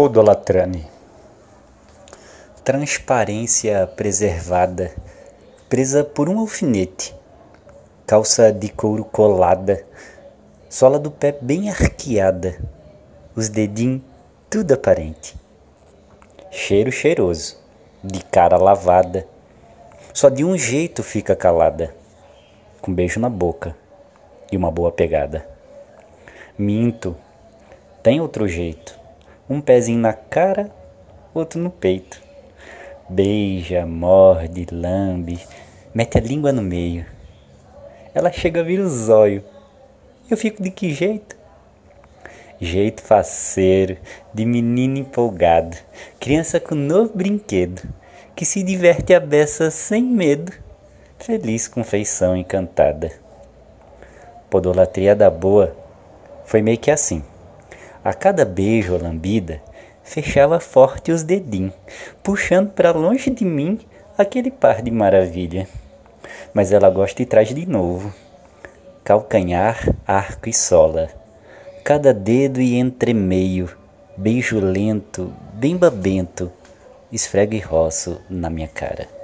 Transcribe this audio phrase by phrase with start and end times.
[0.00, 0.86] Podolatrane.
[2.64, 4.90] Transparência preservada,
[5.68, 7.14] presa por um alfinete.
[8.06, 9.84] Calça de couro colada,
[10.70, 12.58] sola do pé bem arqueada,
[13.36, 14.00] os dedinhos
[14.48, 15.36] tudo aparente.
[16.50, 17.58] Cheiro cheiroso,
[18.02, 19.28] de cara lavada,
[20.14, 21.94] só de um jeito fica calada,
[22.80, 23.76] com beijo na boca
[24.50, 25.46] e uma boa pegada.
[26.56, 27.14] Minto,
[28.02, 28.98] tem outro jeito
[29.50, 30.70] um pezinho na cara,
[31.34, 32.22] outro no peito.
[33.08, 35.40] Beija, morde, lambe,
[35.92, 37.04] mete a língua no meio.
[38.14, 39.42] Ela chega a vir o zóio.
[40.30, 41.36] Eu fico de que jeito?
[42.60, 43.96] Jeito faceiro,
[44.32, 45.76] de menino empolgado,
[46.20, 47.82] criança com novo brinquedo,
[48.36, 50.52] que se diverte a beça sem medo,
[51.18, 53.10] feliz com feição encantada.
[54.48, 55.74] Podolatria da boa
[56.44, 57.24] foi meio que assim.
[58.02, 59.60] A cada beijo ou lambida,
[60.02, 61.74] fechava forte os dedinhos,
[62.22, 63.78] puxando para longe de mim
[64.16, 65.68] aquele par de maravilha.
[66.54, 68.12] Mas ela gosta e traz de novo.
[69.04, 71.08] Calcanhar, arco e sola.
[71.84, 73.70] Cada dedo e entremeio,
[74.16, 76.50] beijo lento, bem babento,
[77.12, 79.19] esfrega e roço na minha cara.